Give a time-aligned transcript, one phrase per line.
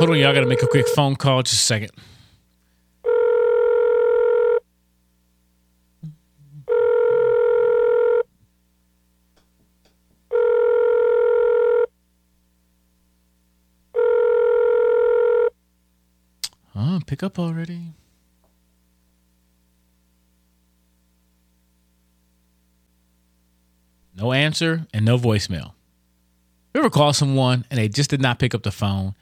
[0.00, 1.42] Hold on, y'all got to make a quick phone call.
[1.42, 1.90] Just a second.
[16.74, 17.92] Oh, pick up already.
[24.16, 25.72] No answer and no voicemail.
[26.72, 29.14] You ever call someone and they just did not pick up the phone?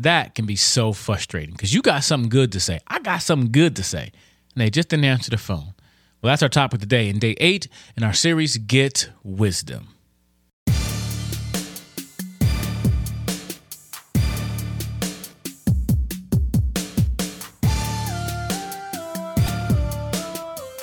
[0.00, 2.80] That can be so frustrating because you got something good to say.
[2.86, 4.12] I got something good to say,
[4.54, 5.74] and they just didn't answer the phone.
[6.22, 9.88] Well, that's our topic today in day eight in our series, Get Wisdom.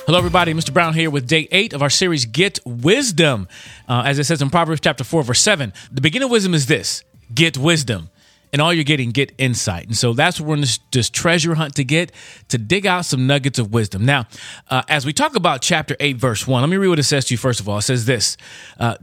[0.06, 0.54] Hello, everybody.
[0.54, 0.72] Mr.
[0.72, 3.48] Brown here with day eight of our series, Get Wisdom.
[3.88, 6.66] Uh, as it says in Proverbs chapter 4, verse 7, the beginning of wisdom is
[6.66, 7.02] this
[7.34, 8.10] get wisdom.
[8.52, 9.86] And all you're getting, get insight.
[9.86, 12.12] And so that's what we're in this, this treasure hunt to get,
[12.48, 14.04] to dig out some nuggets of wisdom.
[14.04, 14.26] Now,
[14.70, 17.26] uh, as we talk about chapter 8, verse 1, let me read what it says
[17.26, 17.78] to you first of all.
[17.78, 18.36] It says this
[18.78, 18.96] uh,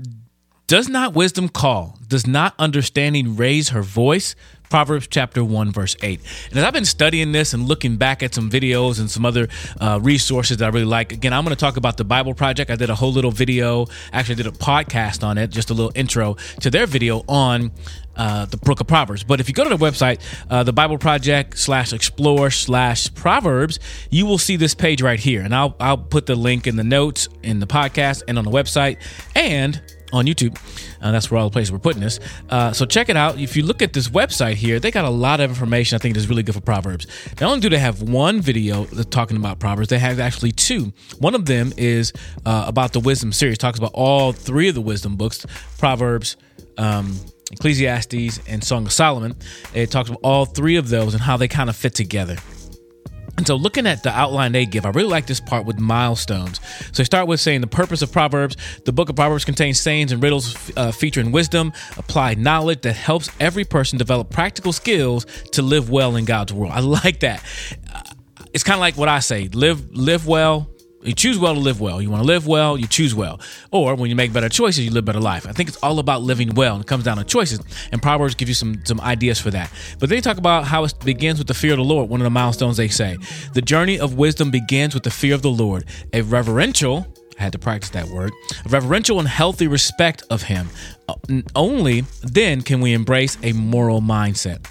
[0.67, 2.00] Does not wisdom call?
[2.08, 4.36] Does not understanding raise her voice?
[4.69, 6.19] Proverbs chapter 1, verse 8.
[6.50, 9.47] And as I've been studying this and looking back at some videos and some other
[9.80, 12.72] uh, resources that I really like, again, I'm going to talk about the Bible Project.
[12.72, 15.91] I did a whole little video, actually, did a podcast on it, just a little
[15.95, 17.72] intro to their video on
[18.16, 19.23] uh, the book of Proverbs.
[19.23, 23.80] But if you go to the website, uh, the Bible Project slash explore slash Proverbs,
[24.09, 25.41] you will see this page right here.
[25.41, 28.52] And I'll, I'll put the link in the notes in the podcast and on the
[28.52, 28.97] website.
[29.35, 29.81] And
[30.13, 30.57] on YouTube.
[31.02, 32.19] Uh, that's where all the places we're putting this.
[32.49, 33.38] Uh, so check it out.
[33.38, 36.16] If you look at this website here, they got a lot of information I think
[36.16, 37.05] is really good for Proverbs.
[37.41, 40.94] Not only do they have one video talking about Proverbs, they have actually two.
[41.19, 42.13] One of them is
[42.45, 45.45] uh, about the wisdom series, talks about all three of the wisdom books
[45.77, 46.38] Proverbs,
[46.77, 47.19] um,
[47.56, 49.36] Ecclesiastes, and Song of Solomon.
[49.73, 52.38] It talks about all three of those and how they kind of fit together.
[53.38, 56.62] And so, looking at the outline they give, I really like this part with milestones.
[56.62, 58.56] So, they start with saying the purpose of Proverbs.
[58.85, 63.29] The book of Proverbs contains sayings and riddles uh, featuring wisdom, applied knowledge that helps
[63.40, 66.72] every person develop practical skills to live well in God's world.
[66.72, 67.44] I like that.
[67.94, 68.03] Uh,
[68.53, 70.69] it's kind of like what I say live, live well,
[71.05, 72.01] you choose well to live well.
[72.01, 73.39] You want to live well, you choose well.
[73.71, 75.47] Or when you make better choices, you live better life.
[75.47, 77.59] I think it's all about living well and it comes down to choices.
[77.91, 79.71] And Proverbs give you some some ideas for that.
[79.99, 82.25] But they talk about how it begins with the fear of the Lord, one of
[82.25, 83.17] the milestones they say.
[83.53, 85.85] The journey of wisdom begins with the fear of the Lord.
[86.13, 88.31] A reverential I had to practice that word.
[88.66, 90.69] A reverential and healthy respect of him.
[91.09, 91.16] Uh,
[91.53, 94.66] only then can we embrace a moral mindset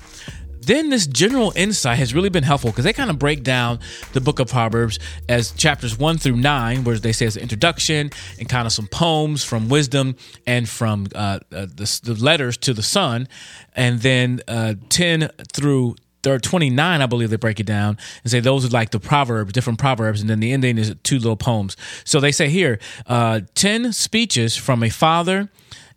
[0.64, 3.78] then this general insight has really been helpful because they kind of break down
[4.12, 4.98] the book of Proverbs
[5.28, 8.86] as chapters one through nine, where they say it's an introduction and kind of some
[8.86, 10.16] poems from wisdom
[10.47, 13.28] and from uh, uh, the, the, letters to the son,
[13.75, 18.64] and then uh, 10 through 29, I believe they break it down and say those
[18.64, 21.76] are like the proverbs, different proverbs, and then the ending is two little poems.
[22.04, 25.50] So they say here, uh, 10 speeches from a father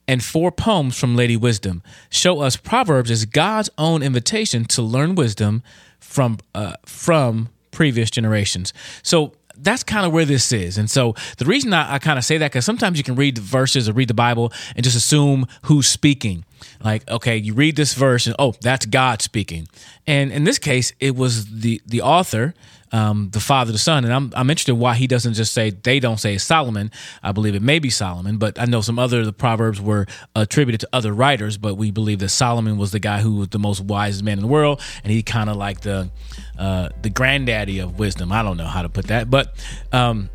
[0.08, 5.16] and four poems from Lady Wisdom show us Proverbs as God's own invitation to learn
[5.16, 5.64] wisdom
[6.00, 8.74] from uh, from previous generations.
[9.04, 10.78] So that's kind of where this is.
[10.78, 13.36] And so the reason I, I kind of say that because sometimes you can read
[13.36, 16.46] the verses or read the Bible and just assume who's speaking.
[16.84, 19.68] Like, okay, you read this verse and oh, that's God speaking.
[20.06, 22.54] And in this case, it was the the author
[22.92, 24.06] um, the father, the son.
[24.06, 26.92] And I'm, I'm interested why he doesn't just say, they don't say Solomon.
[27.22, 30.82] I believe it may be Solomon, but I know some other the proverbs were attributed
[30.82, 33.82] to other writers, but we believe that Solomon was the guy who was the most
[33.82, 34.82] wisest man in the world.
[35.04, 36.10] And he kind of like the,
[36.58, 38.32] uh, the granddaddy of wisdom.
[38.32, 39.56] I don't know how to put that, but,
[39.92, 40.30] um,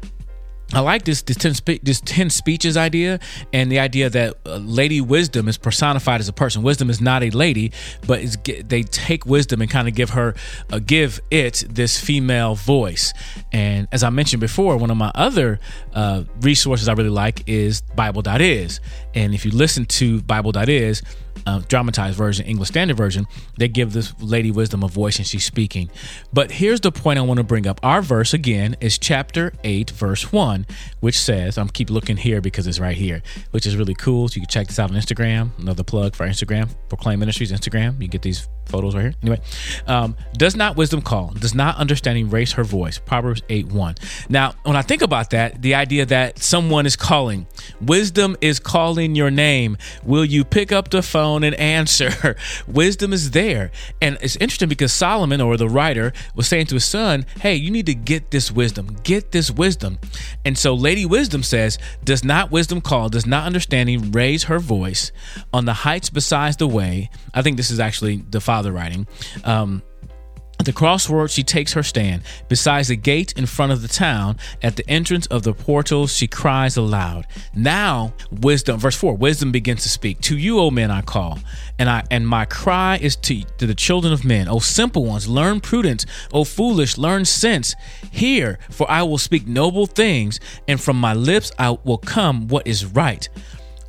[0.74, 3.20] I like this this ten, spe- this 10 speeches idea
[3.52, 6.62] and the idea that uh, Lady Wisdom is personified as a person.
[6.62, 7.72] Wisdom is not a lady,
[8.06, 8.22] but
[8.64, 10.34] they take wisdom and kind of give her
[10.72, 13.12] uh, give it this female voice.
[13.52, 15.60] And as I mentioned before, one of my other
[15.92, 18.80] uh, resources I really like is Bible.is.
[19.14, 21.02] And if you listen to Bible.is,
[21.46, 23.26] uh, dramatized version, English Standard Version,
[23.56, 25.90] they give this Lady Wisdom a voice and she's speaking.
[26.32, 27.80] But here's the point I want to bring up.
[27.82, 30.66] Our verse again is chapter 8, verse 1,
[31.00, 34.28] which says, I'm keep looking here because it's right here, which is really cool.
[34.28, 35.50] So you can check this out on Instagram.
[35.58, 38.00] Another plug for Instagram, Proclaim Ministries Instagram.
[38.00, 39.14] You get these photos right here.
[39.22, 39.40] Anyway,
[39.86, 41.28] um, does not wisdom call?
[41.38, 42.98] Does not understanding raise her voice?
[42.98, 43.94] Proverbs 8 1.
[44.28, 47.46] Now, when I think about that, the idea that someone is calling,
[47.80, 49.76] wisdom is calling your name.
[50.04, 52.36] Will you pick up the phone and answer?
[52.66, 53.70] wisdom is there.
[54.00, 57.70] And it's interesting because Solomon or the writer was saying to his son, Hey, you
[57.70, 58.96] need to get this wisdom.
[59.02, 59.98] Get this wisdom.
[60.44, 63.08] And so Lady Wisdom says, Does not wisdom call?
[63.08, 65.12] Does not understanding raise her voice
[65.52, 67.10] on the heights besides the way?
[67.34, 69.06] I think this is actually the father writing.
[69.44, 69.82] Um,
[70.62, 72.22] at the crossroad, she takes her stand.
[72.48, 76.28] Besides the gate in front of the town, at the entrance of the portals, she
[76.28, 77.26] cries aloud.
[77.52, 80.20] Now, wisdom, verse 4, wisdom begins to speak.
[80.20, 81.40] To you, O men, I call,
[81.80, 84.46] and I and my cry is to, to the children of men.
[84.46, 86.06] O simple ones, learn prudence.
[86.32, 87.74] O foolish, learn sense.
[88.12, 90.38] Hear, for I will speak noble things,
[90.68, 93.28] and from my lips I will come what is right.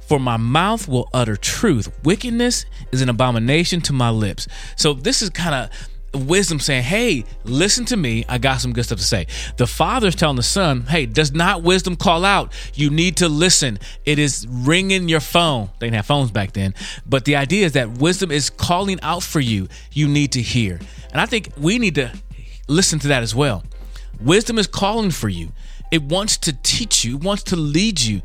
[0.08, 1.92] For my mouth will utter truth.
[2.04, 4.48] Wickedness is an abomination to my lips.
[4.76, 8.26] So this is kind of wisdom saying, Hey, listen to me.
[8.30, 9.28] I got some good stuff to say.
[9.58, 12.54] The father's telling the son, Hey, does not wisdom call out?
[12.74, 13.80] You need to listen.
[14.06, 15.70] It is ringing your phone.
[15.80, 16.74] They didn't have phones back then.
[17.06, 19.68] But the idea is that wisdom is calling out for you.
[19.92, 20.80] You need to hear.
[21.12, 22.12] And I think we need to
[22.68, 23.64] listen to that as well.
[24.22, 25.52] Wisdom is calling for you,
[25.92, 28.22] it wants to teach you, it wants to lead you.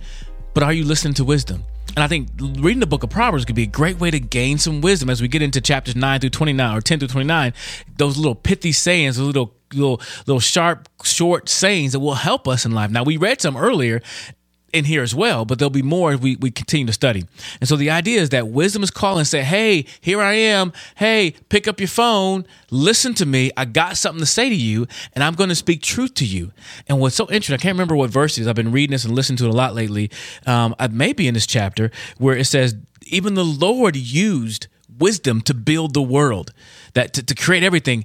[0.55, 1.65] But are you listening to wisdom?
[1.97, 4.59] And I think reading the book of Proverbs could be a great way to gain
[4.59, 7.53] some wisdom as we get into chapters 9 through 29 or 10 through 29.
[7.97, 12.65] Those little pithy sayings, those little little little sharp short sayings that will help us
[12.65, 12.91] in life.
[12.91, 14.01] Now we read some earlier
[14.73, 17.25] in here as well, but there'll be more as we, we continue to study.
[17.61, 20.73] And so the idea is that wisdom is calling and say, Hey, here I am.
[20.97, 22.47] Hey, pick up your phone.
[22.71, 23.51] Listen to me.
[23.57, 26.53] I got something to say to you, and I'm going to speak truth to you.
[26.87, 29.15] And what's so interesting, I can't remember what verse verses I've been reading this and
[29.15, 30.11] listening to it a lot lately.
[30.45, 32.77] Um, I may be in this chapter where it says,
[33.07, 34.67] even the Lord used
[34.99, 36.53] wisdom to build the world,
[36.93, 38.05] that to, to create everything,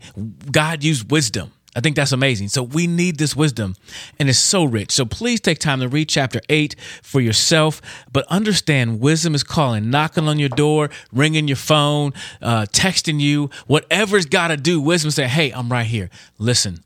[0.50, 1.52] God used wisdom.
[1.76, 2.50] I think that's amazing.
[2.50, 3.76] So we need this wisdom
[4.20, 4.92] and it's so rich.
[4.92, 7.82] So please take time to read chapter 8 for yourself,
[8.12, 13.50] but understand wisdom is calling, knocking on your door, ringing your phone, uh, texting you,
[13.66, 14.80] whatever's got to do.
[14.80, 16.10] Wisdom say, "Hey, I'm right here.
[16.38, 16.84] Listen."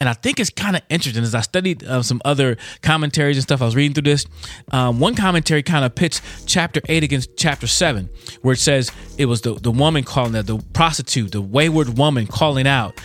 [0.00, 3.42] And I think it's kind of interesting as I studied uh, some other commentaries and
[3.42, 3.62] stuff.
[3.62, 4.26] I was reading through this.
[4.72, 8.10] Um, one commentary kind of pits chapter eight against chapter seven,
[8.42, 12.26] where it says it was the, the woman calling out, the prostitute, the wayward woman
[12.26, 13.00] calling out.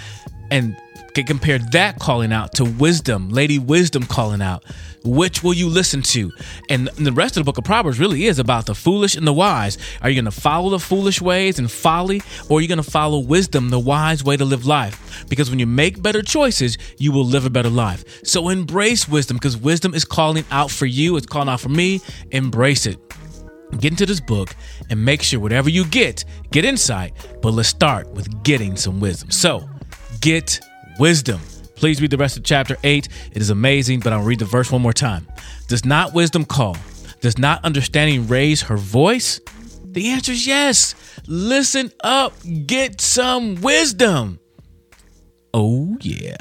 [0.52, 0.76] And
[1.14, 4.64] can compare that calling out to wisdom, Lady Wisdom calling out.
[5.04, 6.32] Which will you listen to?
[6.70, 9.34] And the rest of the book of Proverbs really is about the foolish and the
[9.34, 9.78] wise.
[10.02, 12.90] Are you going to follow the foolish ways and folly, or are you going to
[12.90, 15.26] follow wisdom, the wise way to live life?
[15.30, 18.04] Because when you make better choices, you will live a better life.
[18.26, 22.02] So embrace wisdom because wisdom is calling out for you, it's calling out for me.
[22.32, 22.98] Embrace it
[23.80, 24.56] get into this book
[24.90, 27.14] and make sure whatever you get, get insight.
[27.40, 29.30] But let's start with getting some wisdom.
[29.30, 29.70] So
[30.22, 30.60] get
[31.00, 31.40] wisdom.
[31.76, 33.08] Please read the rest of chapter 8.
[33.32, 35.28] It is amazing, but I'll read the verse one more time.
[35.68, 36.76] Does not wisdom call?
[37.22, 39.40] Does not understanding raise her voice?
[39.84, 40.96] The answer is yes.
[41.28, 42.34] Listen up,
[42.66, 44.40] get some wisdom.
[45.54, 46.36] Oh, yeah.